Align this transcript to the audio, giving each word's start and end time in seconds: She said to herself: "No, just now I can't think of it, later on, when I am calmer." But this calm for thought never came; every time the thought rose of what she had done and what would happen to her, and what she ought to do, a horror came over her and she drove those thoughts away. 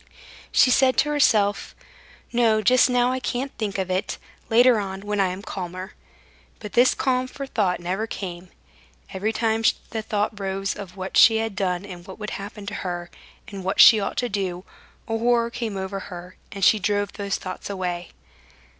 She 0.51 0.71
said 0.71 0.97
to 0.97 1.09
herself: 1.09 1.75
"No, 2.33 2.63
just 2.63 2.89
now 2.89 3.11
I 3.11 3.19
can't 3.19 3.55
think 3.59 3.77
of 3.77 3.91
it, 3.91 4.17
later 4.49 4.79
on, 4.79 5.01
when 5.01 5.19
I 5.19 5.27
am 5.27 5.43
calmer." 5.43 5.93
But 6.57 6.73
this 6.73 6.95
calm 6.95 7.27
for 7.27 7.45
thought 7.45 7.79
never 7.79 8.07
came; 8.07 8.49
every 9.13 9.31
time 9.31 9.63
the 9.91 10.01
thought 10.01 10.39
rose 10.39 10.73
of 10.75 10.97
what 10.97 11.17
she 11.17 11.37
had 11.37 11.55
done 11.55 11.85
and 11.85 12.07
what 12.07 12.17
would 12.17 12.31
happen 12.31 12.65
to 12.65 12.73
her, 12.81 13.11
and 13.49 13.63
what 13.63 13.79
she 13.79 13.99
ought 13.99 14.17
to 14.17 14.27
do, 14.27 14.65
a 15.07 15.15
horror 15.19 15.51
came 15.51 15.77
over 15.77 15.99
her 15.99 16.35
and 16.51 16.65
she 16.65 16.79
drove 16.79 17.13
those 17.13 17.37
thoughts 17.37 17.69
away. 17.69 18.09